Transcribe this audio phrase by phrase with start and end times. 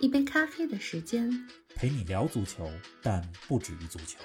[0.00, 1.30] 一杯咖啡的时间，
[1.74, 2.70] 陪你聊足球，
[3.02, 4.18] 但不止于足球。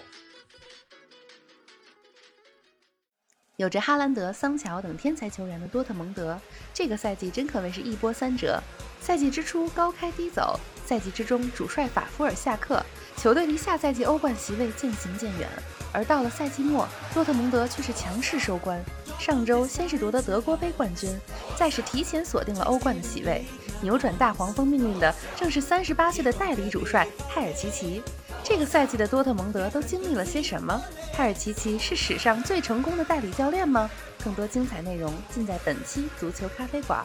[3.57, 6.39] 有着哈兰德、桑乔等天才球员的多特蒙德，
[6.74, 8.61] 这个赛季真可谓是一波三折。
[9.00, 12.83] 赛季之初高开低走，赛季之中主帅法夫尔下课，
[13.15, 15.49] 球队离下赛季欧冠席位渐行渐远。
[15.93, 18.83] 而到了赛季末，多特蒙德却是强势收官。
[19.19, 21.19] 上周先是夺得德国杯冠军，
[21.55, 23.43] 再是提前锁定了欧冠的席位。
[23.81, 28.01] 扭转大黄蜂命运的正是三十八岁的代理主帅泰尔齐奇。
[28.43, 30.81] 这个赛季的多特蒙德都经历了些什么？
[31.13, 33.89] 泰尔齐奇是史上最成功的代理教练吗？
[34.23, 37.03] 更多精彩内容尽在本期足球咖啡馆。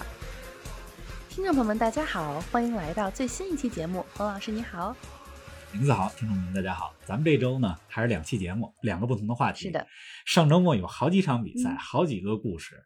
[1.29, 4.05] 听众朋友们，大家好，欢迎来到最新一期节目。
[4.15, 4.95] 冯老师你好，
[5.73, 6.95] 林子好，听众们大家好。
[7.07, 9.65] 咱们这周呢还是两期节目，两个不同的话题。
[9.65, 9.87] 是的，
[10.27, 12.77] 上周末有好几场比赛，嗯好几个故事，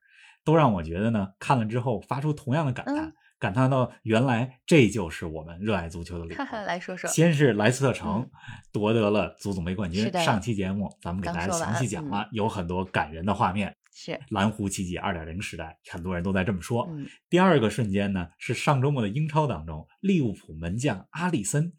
[0.45, 7.11] 都让我觉得呢看了之后发出同样的感叹，嗯感叹到原来这就是我们热爱足球的理由 来说说。
[7.11, 8.31] 先是莱斯特城
[8.73, 10.11] 夺得了足总杯冠军。
[10.13, 13.75] 上期节目咱们给大家详细讲了，有很多感人的画面。
[13.93, 16.87] 是，蓝湖奇迹二点零时代，很多人都在这么说。
[16.91, 21.73] 嗯，第二个瞬间呢，是上周末的英超当中，利物浦门将阿里森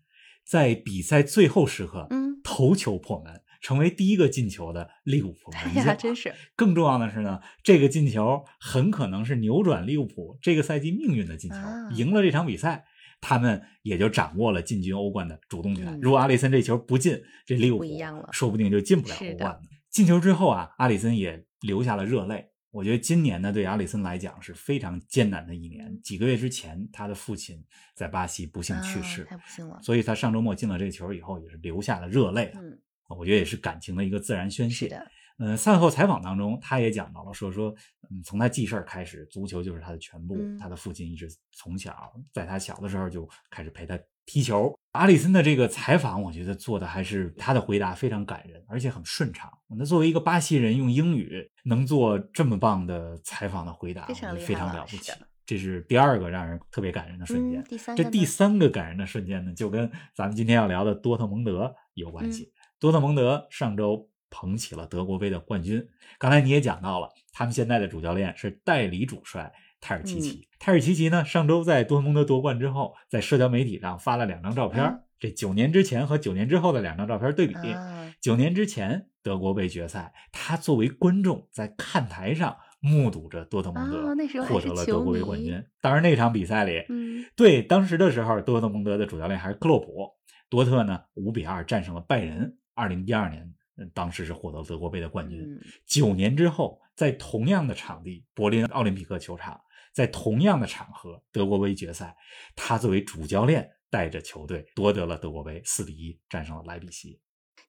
[0.48, 5.86] 在比赛最后时刻，嗯头球破门，成为第一个进球的利物浦 哎门将。
[5.88, 12.86] 呀，真是，更重要的是呢，这个进球很可能是扭转利物浦这个赛季命运的进球，啊赢了这场比赛，
[13.20, 15.86] 他们也就掌握了进军欧冠的主动权。
[15.88, 17.86] 嗯如果阿里森这球不进，这利物浦
[18.32, 19.60] 说不定就进不了欧冠了。
[19.90, 22.46] 进球之后啊，阿里森也流下了热泪。
[22.78, 26.00] 我觉得今年呢，对阿里森来讲是非常艰难的一年。
[26.04, 27.60] 几个月之前，他的父亲
[27.96, 29.80] 在巴西不幸去世，啊太不幸了。
[29.82, 32.60] 所以他上周末进了这个球以后，也是流下了热泪啊。
[32.62, 34.90] 嗯，我觉得也是感情的一个自然宣泄。
[34.90, 37.74] 是的，呃，赛后采访当中，他也讲到了，说说，
[38.12, 40.36] 嗯，从他记事儿开始，足球就是他的全部。
[40.38, 44.72] 嗯他的父亲一直从小在他小的时候就开始陪他踢球。
[44.92, 49.52] 阿里森的这个采访，我觉得做的还是他的回答非常感人，而且很顺畅。
[49.70, 55.12] 那作为一个巴西人，用英语能做这么棒的采访的回答，非常厉害我觉得非常了了不起。
[55.46, 57.62] 这是第二个让人特别感人的瞬间。
[57.62, 62.52] 嗯，第三这第三个感人的瞬间呢，就跟咱们今天要聊的多特蒙德有关嗯系。
[62.80, 65.88] 多特蒙德上周捧起了德国杯的冠军。
[66.20, 70.48] 刚才你也讲到了，他们现在的主教练是代理主帅泰尔齐嗯奇。
[70.60, 77.56] 泰尔齐奇呢，上周在多特蒙德夺冠之后，在社交媒体上发了两张照片这九年之前和九年之后的两张照片对比。
[77.56, 85.64] 啊，九年之前德国杯决赛，他作为观众在看台上目睹着多特蒙德获得了德国杯冠军。
[85.82, 90.12] 当然那场比赛里，嗯，对，当时的时候，多特蒙德的主教练还是克洛普。
[90.50, 92.58] 多特呢，五比二战胜了拜仁。
[92.74, 95.42] 二零一二年，嗯当时是获得德国杯的冠军。
[95.42, 99.60] 嗯九年之后，在同样的场地——柏林奥林匹克球场，
[99.98, 102.16] 在同样的场合，德国杯决赛，
[102.56, 107.20] 他作为主教练带着球队夺得了德国杯，四比一战胜了莱比锡。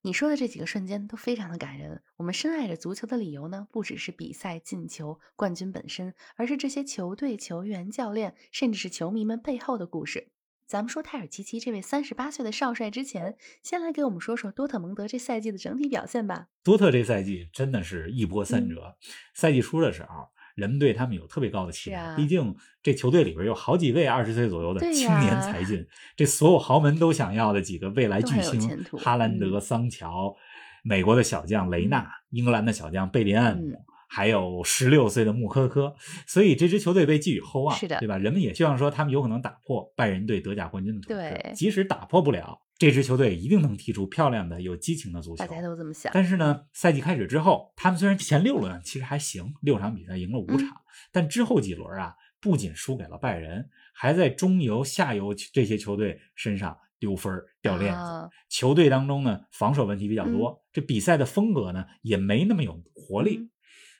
[0.02, 2.02] 你说的这几个瞬间都非常的感人。
[2.18, 10.28] 我们深爱着足球的理由呢，不只是比赛、进球、冠军本身，而是这些球队、球员、教练，甚至是球迷们背后的故事。
[10.66, 16.48] 咱们说泰尔齐奇这位三十八岁的少帅之前，先来给我们说说多特蒙德这赛季的整体表现吧。
[16.62, 18.98] 多特这赛季真的是一波嗯三折。
[19.34, 25.86] 赛季初的时候，人们对他们有特别高的期待，啊毕竟这球队里边有好几位二十岁左右的青年才俊，
[26.16, 30.34] 这所有豪门都想要的几个未来巨星，哈兰德、嗯桑乔，
[30.82, 33.68] 美国的小将雷纳，英格兰的小将贝林汉姆。
[33.68, 35.94] 嗯还有十六岁的穆科科，
[36.26, 38.16] 所以这支球队被寄予厚望，是的对吧？
[38.16, 45.44] 人们也希望说他们有可能打破拜仁队德甲冠军的统治，即使打破不了，这支球队一定能踢出漂亮的、有激情的足球。
[45.44, 46.12] 大家都这么想。
[46.14, 50.80] 但是呢，赛季开始之后，他们虽然前六轮其实还行，六场比赛赢了五嗯场，
[51.10, 57.98] 但之后几轮啊，不仅输给了拜仁，还在中游、下游这些球队身上丢分、掉链子。
[57.98, 63.50] 啊球队当中呢，防守问题比较多，这比赛的风格呢也没那么有活力，嗯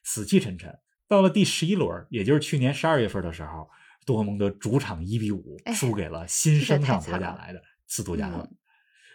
[0.04, 0.78] 死气沉沉。
[1.08, 3.68] 到了第十一轮，也就是去年十二月份的时候，
[4.06, 8.56] 多特蒙德主场一比五哎输给了新升上德甲来的斯图加特，嗯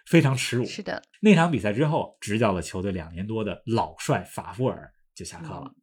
[0.05, 0.65] 非常耻辱。
[0.65, 5.65] 是的，那场比赛之后，执教了球队两年多的老帅法夫尔就下课了。
[5.65, 5.75] 嗯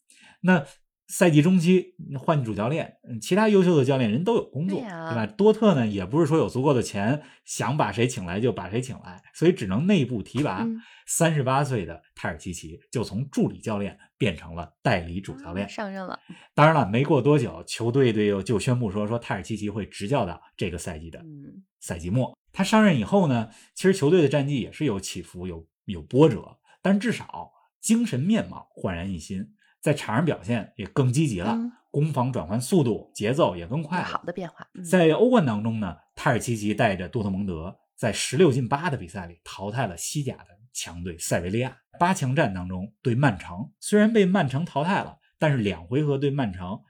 [0.43, 0.65] 那
[1.07, 5.27] 赛季中期换主教练，其他优秀的教练人都有工作，对呀吧？
[5.27, 10.81] 多特呢也不是说有足够的钱，想把谁请来就把谁请来，所以只能内部提拔嗯。
[11.07, 15.67] 三十八岁的泰尔齐奇就从助理教练变成了代理主教练。
[15.67, 16.17] 啊上任了，
[16.55, 22.37] 当然了，没过多久，球队队友就宣布说，说泰尔齐奇会执教到这个赛季的嗯，赛季末。
[22.53, 27.51] 他上任以后呢，其实球队的战绩也是有起伏、有有波折，但至少
[27.81, 34.05] 精神面貌焕然一新，在场上表现也更积极了，嗯攻防转换速度、节奏也更快了。
[34.05, 34.65] 好的变化。
[34.75, 41.77] 嗯在欧冠当中呢，泰尔齐奇带着多特蒙德在十六进八的比赛里淘汰了西甲的强队塞维利亚。
[41.99, 46.81] 八强战当中对曼城，虽然被曼城淘汰了，但是两回合对曼城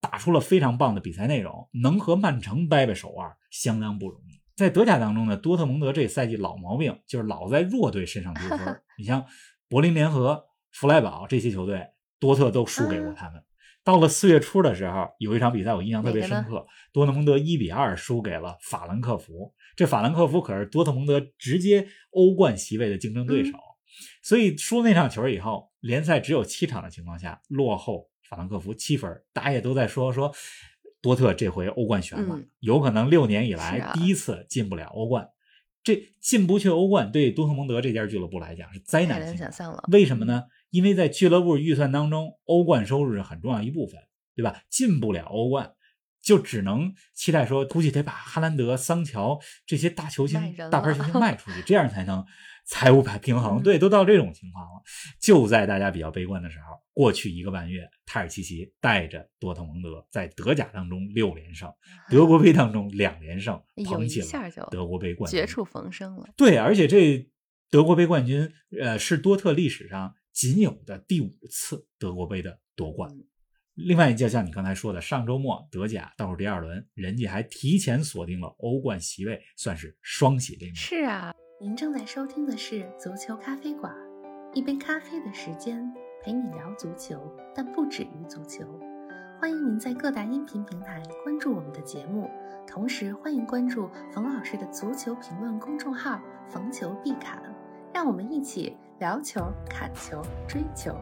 [0.00, 4.35] 打出了非常棒的比赛内容，能和曼城掰掰手腕相当不容易。
[4.56, 8.80] 在德甲当中呢，多特蒙德这赛季老毛病就是老在弱队身上丢分。
[8.96, 9.24] 你像
[9.68, 10.42] 柏林联合、
[10.72, 11.86] 弗莱堡这些球队，
[12.18, 13.42] 多特都输给过他们。
[13.84, 19.54] 到了四月初的时候，有一场比赛我印象特别深刻，多特蒙德一比二输给了法兰克福。
[19.76, 23.52] 这法兰克福可是多特蒙德直接欧冠席位的竞争对手，
[24.22, 29.22] 所以输那场球以后，联赛只有七场的情况下，落后法兰克福七分。
[29.32, 30.34] 大家也都在说说，
[31.06, 35.28] 多特这回欧冠悬了，嗯有可能六年以来啊第一次进不了欧冠。
[35.84, 39.26] 这进不去欧冠，对多特蒙德这家俱乐部来讲是灾难性的。
[39.26, 39.84] 难想象了。
[39.92, 40.42] 为什么呢？
[40.70, 44.00] 因为在俱乐部预算当中，欧冠收入是很重要一部分，
[44.34, 44.64] 对吧？
[44.68, 45.74] 进不了欧冠，
[46.26, 50.40] 就只能期待说，估计得把哈兰德、桑乔这些大球星、
[50.72, 52.26] 大牌了球星卖出去，这样才能
[52.66, 53.60] 财务平衡。
[53.60, 54.82] 嗯对，都到这种情况了。
[55.20, 61.72] 就在大家比较悲观的时候，过去一个半月，泰尔齐奇带着多特蒙德在德甲当中六连胜，
[62.10, 65.38] 德国杯当中两连胜，捧起了德国杯冠军。
[65.38, 66.28] 绝处逢生了。
[66.36, 67.30] 对，而且这
[67.70, 68.50] 德国杯冠军，
[68.80, 73.08] 呃，是多特历史上仅有的第五次德国杯的夺冠。
[73.76, 80.74] 另外，就像你刚才说的，上周末德甲倒数第二轮，人家还提前锁定了欧冠席位，算是双喜临门。
[80.74, 83.94] 是啊，您正在收听的是足球咖啡馆，
[84.54, 85.86] 一杯咖啡的时间
[86.24, 87.20] 陪你聊足球，
[87.54, 88.64] 但不止于足球。
[89.38, 92.30] 欢迎您在各大音频平台关注我们的节目，
[92.66, 96.18] 同时欢迎关注冯老师的足球评论公众号
[96.48, 97.42] “冯球必侃”，
[97.92, 100.98] 让我们一起聊球、砍球、追球。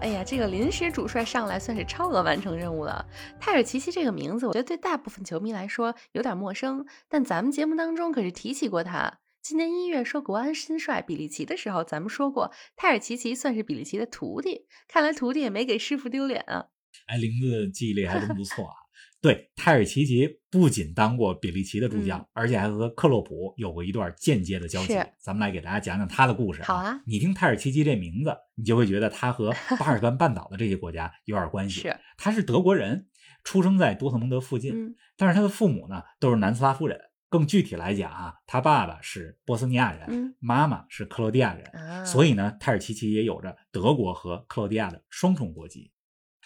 [0.00, 3.04] 哎呀，这个临时主帅上来算是超额完成任务了。
[3.40, 9.18] 泰尔齐奇这个名字，我觉得对大部分球迷来说有点陌生，但咱们节目当中可是提起过他。
[9.42, 16.66] 今年一月说国安新帅比利奇的时候，咱们说过泰尔齐奇算是比利奇的徒弟，看来徒弟也没给师傅丢脸啊。
[17.08, 18.74] 哎，林子记忆力还真不错啊。
[19.20, 25.06] 对，泰尔齐奇不仅当过比利奇的助教，嗯而且还和克洛普有过一段间接的交集是。
[25.18, 31.80] 咱们来给大家讲讲他的故事、好啊你听泰尔齐奇这名字，你就会觉得他和巴尔干半岛的这些国家有点关系。
[31.80, 33.08] 是，他是德国人，
[33.42, 36.98] 出生在多特蒙德附近，嗯但是他的父母呢都是南斯拉夫人。
[37.30, 41.66] 更具体来讲啊，他爸爸是波斯尼亚人，嗯妈妈是克罗地亚人。
[41.74, 45.92] 啊，所以呢，泰尔齐奇也有着德国和克罗地亚的双重国籍。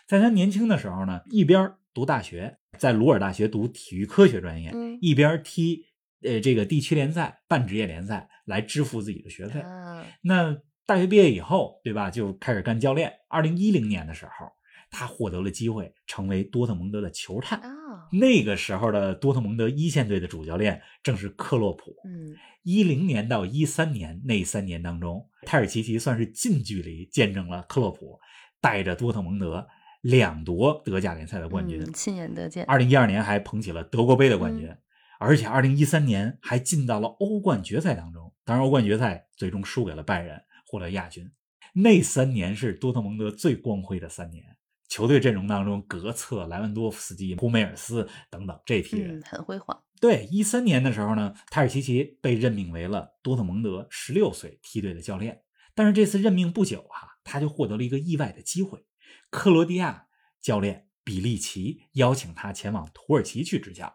[0.08, 5.84] 在他年轻的时候呢，一边读大学，在鲁尔大学读体育科学专业，嗯一边踢
[6.22, 9.60] 呃这个地区联赛、半职业联赛来支付自己的学费。
[9.60, 10.56] 啊，那
[10.86, 13.12] 大学毕业以后，对吧，就开始干教练。
[13.28, 14.46] 二零一零年的时候，
[14.90, 17.58] 他获得了机会，成为多特蒙德的球探。
[17.60, 21.94] 哦，那个时候的多特蒙德一线队的主教练正是克洛普。
[22.04, 22.34] 嗯
[22.64, 28.20] 一零年到一三年那三年当中，泰尔齐奇算是近距离见证了克洛普
[28.60, 29.66] 带着多特蒙德
[30.02, 31.92] 两夺德甲联赛的冠军嗯，。
[31.92, 32.64] 亲眼得见。
[32.66, 34.70] 二零一二年还捧起了德国杯的冠军，
[35.18, 38.32] 而且二零一三年还进到了欧冠决赛当中。
[38.44, 41.30] 当然，欧冠决赛最终输给了拜仁，获得亚军。
[41.74, 44.44] 那三年是多特蒙德最光辉的三年。
[44.88, 49.82] 球队阵容当中，格策、莱万多夫斯基、胡梅尔斯等等这批人，嗯，很辉煌。
[49.98, 55.40] 对，一三年的时候呢，泰尔齐奇被任命为了多特蒙德十六岁梯队的教练。
[55.74, 58.84] 但是这次任命不久啊，他就获得了一个意外的机会，
[59.32, 60.08] 克罗地亚
[60.42, 63.92] 教练比利奇邀请他前往土耳其去执教，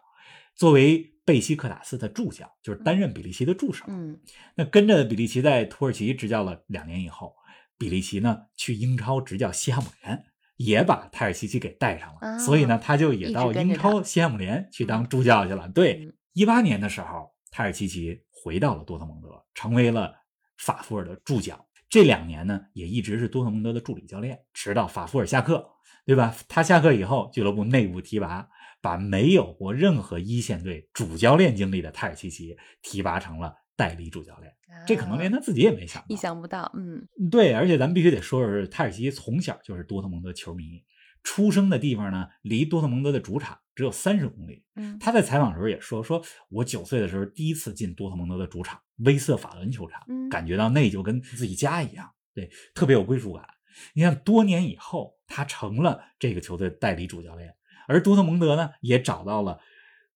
[0.56, 3.84] 作为贝西克塔斯的助教，就是担任比利奇的助手。
[3.86, 4.20] 嗯
[4.56, 7.36] 那跟着比利奇在土耳其执教了两年以后，
[7.78, 10.24] 比利奇呢去英超执教西汉姆联，
[10.56, 15.68] 也把泰尔齐奇给带上了，啊所以呢他就也到英超西汉姆联去当助教去了。
[15.68, 20.12] 对嗯，一八年的时候，泰尔齐奇回到了多特蒙德，成为了
[20.56, 21.67] 法夫尔的助教。
[21.88, 25.66] 这两年呢，也一直是多特蒙德的助理教练，直到法夫尔下课，
[26.04, 26.36] 对吧？
[26.48, 28.46] 他下课以后，俱乐部内部提拔，
[28.82, 34.52] 把没有过任何一线队主教练经历的泰尔齐奇提拔成了代理主教练，
[34.86, 36.06] 这可能连他自己也没想到。
[36.08, 40.84] 意想不到，嗯，对，而且咱们必须得说说，泰尔齐奇从小就是多特蒙德球迷，
[41.22, 44.60] 出生的地方呢离多特蒙德的主场只有三十公里。
[44.74, 53.46] 嗯，他在采访的时候也说，说我九岁的时候第一次进多特蒙德的主场威瑟法伦球场，嗯感觉到那就跟自己家一样，对，特别有归属感。
[53.94, 57.54] 你看，多年以后，他成了这个球队代理主教练，
[57.86, 59.60] 而多特蒙德呢，也找到了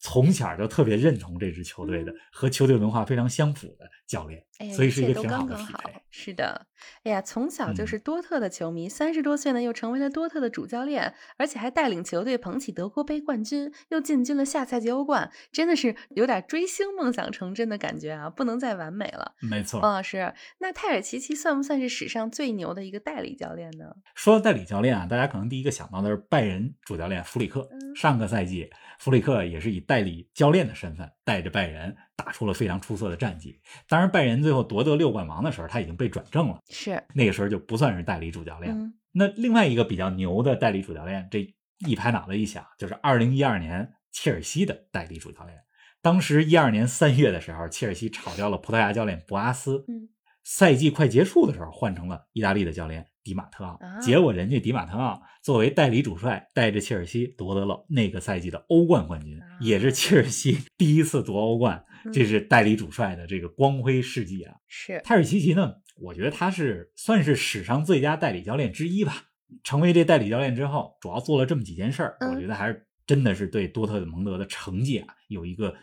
[0.00, 5.90] 从小就特别认同这支球队的、嗯和球队文化非常相符的教练，哎呀，所以是一个挺好刚刚好的。
[6.14, 6.66] 是的，
[7.04, 18.28] 哎呀，从小就嗯是多特的球迷，三十多岁呢又成为了多特的主教练，而且还带领球队捧起德国杯冠军，又进军了下赛季欧冠，真的是有点追星梦想成真的感觉啊！
[18.28, 19.33] 不能再完美了。
[19.40, 23.87] 没错，王老师，那泰尔奇奇算不算是史上最牛的一个代理教练呢？
[24.14, 27.66] 说到代理教练啊，大家可能第一个想到的是拜仁主教练弗里克。
[27.73, 33.59] 嗯上个赛季，弗里克也是以代理教练的身份带着拜仁打出了非常出色的战绩。
[33.88, 38.73] 当然，拜仁最后夺得六冠王的时候，他已经被转正了，是，那个时候就不算是代理主教练。
[38.73, 41.55] 嗯那另外一个比较牛的代理主教练，这
[41.87, 45.59] 一拍脑袋一想，就是二零一二年切尔西的代理主教练。
[46.00, 50.09] 当时一二年三月的时候，切尔西炒掉了葡萄牙教练博阿斯，嗯
[50.45, 54.00] 赛季快结束的时候换成了意大利的教练迪马特奥啊。
[54.00, 64.54] 结果人家迪马特奥作为代理主帅，带着切尔西夺得了那个赛季的欧冠冠军啊，也是切尔西第一次夺欧冠嗯，这是代理主帅的这个光辉事迹啊。
[64.66, 69.25] 是，泰尔奇奇呢，我觉得他是算是史上最佳代理教练之一吧。
[69.62, 75.75] 成为这代理教练之后，主要做了这么几件事儿，嗯我觉得还是真的是对多特蒙德的成绩啊有一个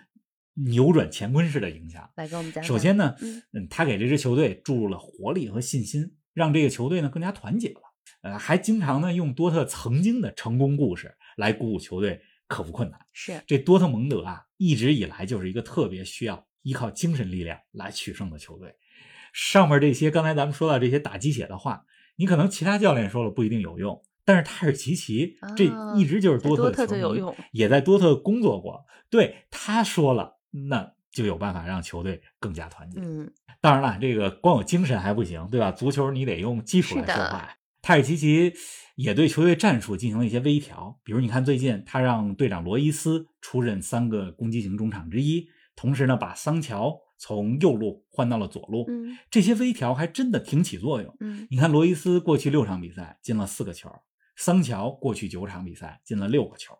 [0.55, 2.09] 扭转乾坤式的影响。
[2.15, 2.63] 来给我们讲讲。
[2.63, 7.81] 首先呢，嗯嗯，他给这支球队注入了活力和信心，让这个球队呢更加团结了。
[8.21, 12.19] 呃，还经常呢用多特曾经的成功故事来鼓舞球队
[12.49, 12.99] 克服困难。
[13.13, 18.75] 是，这多特蒙德啊，一直以来就是一个特别需要依靠精神力量来取胜的球队。
[19.31, 21.85] 上面这些刚才咱们说到这些打鸡血的话，
[22.17, 28.83] 你可能其他教练说了不一定有用，但是泰尔奇奇这啊一直就是多特的球迷就有用也在多特工作过。
[29.09, 32.99] 对他说了，那就有办法让球队更加团结。
[32.99, 35.71] 嗯，当然了，这个光有精神还不行，对吧？
[35.71, 37.55] 足球你得用技术来说话。
[37.81, 38.53] 泰尔奇奇
[38.95, 49.17] 也对球队战术进行了一些微调，比如你看最近他让队长罗伊斯出任三个攻击型中场之一，同时呢把桑乔从右路换到了左路，嗯。
[49.31, 51.15] 这些微调还真的挺起作用。
[51.19, 51.47] 嗯。
[51.49, 53.89] 你看罗伊斯过去六场比赛进了四个球，
[54.35, 56.73] 桑乔过去九场比赛进了六个球，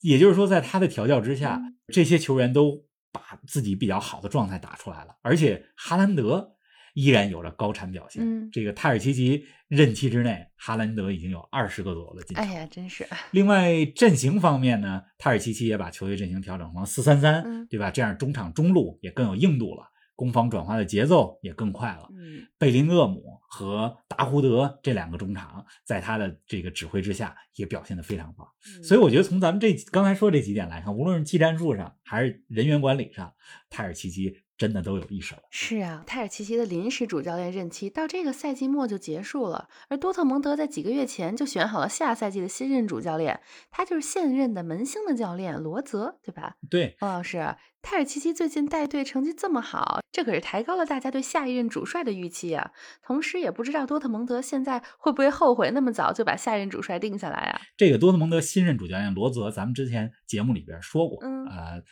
[0.00, 1.76] 也就是说，在他的调教之下，嗯。
[1.88, 6.53] 这些球员都把自己比较好的状态打出来了，而且哈兰德
[6.94, 8.22] 依然有着高产表现。
[8.24, 12.42] 嗯这个泰尔齐奇任期之内，哈兰德已经有二十个左右的进球。
[12.42, 17.90] 哎呀，真是，另外阵型方面呢，泰尔齐奇也把球队阵型调整成四三三嗯，对吧？
[17.90, 19.82] 这样中场中路也更有硬度了，
[20.14, 22.08] 攻防转化的节奏也更快了。
[22.12, 28.46] 嗯贝林厄姆和达胡德这两个中场，在他的这个指挥之下，也表现得非常棒。
[28.78, 33.34] 嗯所以我觉得从咱们这刚才说这几点来看，无论是技战术上还是人员管理上，
[33.68, 35.36] 泰尔齐奇真的都有一手。
[35.50, 46.56] 是啊，泰尔奇奇的临时主教练任期到这个赛季末就结束了，而多特蒙德在几个月前就选好了下赛季的新任主教练，他就是现任的门兴的教练罗泽，对吧？
[46.70, 52.70] 对，王老师，泰尔奇奇最近带队成绩这么好，这可是抬高了大家对下一任主帅的预期啊。
[53.02, 57.60] 同时，也不知道多特蒙德现在会不会后悔那么早就把下任主帅定下来啊？
[57.76, 61.82] 这个多特蒙德新任主教练罗泽，咱们之前节目里边说过，嗯呃，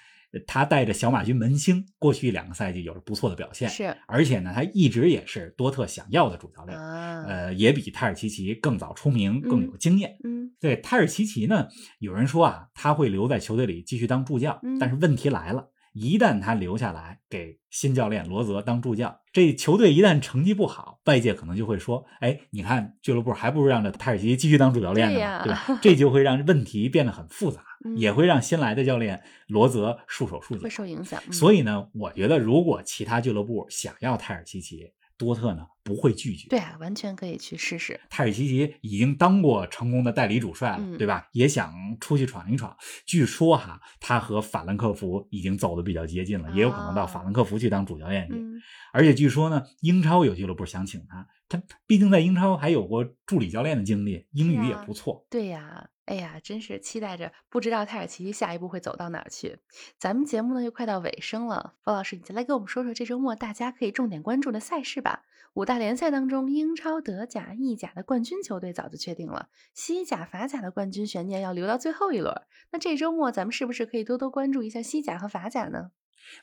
[0.47, 10.17] 他带着小马军门兴，过去两个赛季有着不错的表现，是而且呢，他一直也是多特想要的主教练，啊，呃，也比泰尔奇奇更早出名，更有经验。
[10.25, 11.67] 嗯对泰尔奇奇呢，
[11.99, 25.79] 有人说啊，他会留在球队里继续当助教，嗯但是问题来了，一旦他留下来给新教练罗泽当助教，这球队一旦成绩不好，外界可能就会说，哎，你看俱乐部还不如让这泰尔奇奇继续当主教练呢，对吧？
[25.83, 30.71] 这就会让问题变得很复杂， 嗯也会让新来的教练罗泽束手束脚会。
[30.71, 31.23] 受影响。
[31.27, 36.49] 嗯所以呢，我觉得如果其他俱乐部想要泰尔奇奇，多特呢不会拒绝。
[36.49, 38.01] 对啊，完全可以去试试。
[38.09, 41.29] 泰尔奇奇已经当过成功的代理主帅了，嗯对吧？
[41.33, 42.77] 也想出去闯一闯。
[43.07, 48.35] 据说哈，他和法兰克福已经走的比较接近了，也有可能到啊法兰克福去当主教练去。
[48.35, 48.53] 嗯
[48.95, 55.27] 而且据说呢，英超有俱乐部想请他，他毕竟在英超还有过助理教练的经历，英语也不错。
[55.31, 59.57] 对呀，哎呀，真是期待着，不知道泰尔奇奇下一步会走到哪儿去。
[59.99, 65.23] 咱们节目呢又快到尾声了，冯老师，你再来给我们说说这周末大家可以重点关注的赛事吧。
[65.55, 72.35] 五大联赛当中，英超、德甲、意甲的冠军球队早就确定了，西甲、法甲的冠军悬念要留到最后一轮。
[72.71, 75.91] 那这周末咱们是不是可以多多关注一下西甲和法甲呢？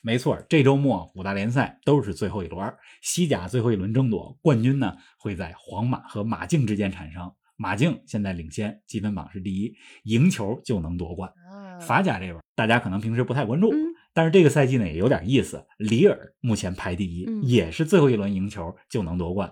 [0.02, 7.32] 没错，这周末五大联赛都是最后一轮，西甲最后一轮争夺，冠军呢会在皇马和马竞之间产生。
[7.56, 11.32] 马竞现在领先，积分榜是第一，赢球就能夺冠。
[11.82, 13.72] 法甲这边大家可能平时不太关注，
[14.20, 19.50] 但是这个赛季呢也有点意思，里尔目前排第一，也是最后一轮赢球就能夺冠。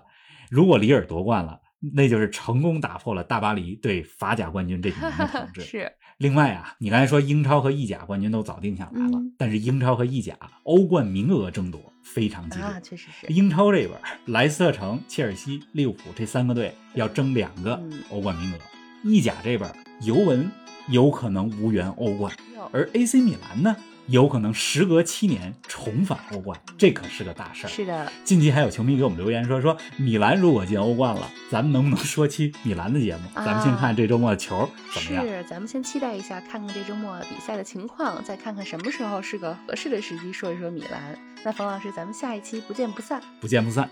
[0.50, 1.58] 如果里尔夺冠了，
[1.94, 5.62] 那就是成功打破了大巴黎对法甲冠军这几年的统 治。
[5.62, 5.90] 是。
[6.18, 13.26] 另外啊，你刚才说英超和意甲冠军都早定下来了，但是英超和意甲欧冠名额争夺非常激烈啊，确实是。
[13.32, 18.58] 英超这边，莱斯特城、切尔西、利物浦这三个队要争两个欧冠名额。
[19.02, 19.72] 意甲这边，
[20.02, 20.50] 尤文
[20.90, 22.30] 有可能无缘欧冠，
[22.70, 23.74] 而 AC 米兰呢？
[24.08, 27.70] 有可能时隔七年重返欧冠，这可是个大事儿。
[27.70, 33.22] 是的，近期还有球迷给我们留言说说米兰如果进欧冠了，咱们能不能说期米兰的节目？
[33.34, 35.24] 咱们先看这周末的球怎么样？
[35.24, 41.18] 是，咱们先期待一下，看看这周末比赛的情况，再看看什么时候是个合适的时机说一说米兰。
[41.44, 43.88] 那冯老师，咱们下一期不见不散，不见不散。